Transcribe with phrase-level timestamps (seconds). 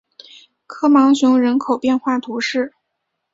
[0.65, 2.73] 科芒雄人口变化图示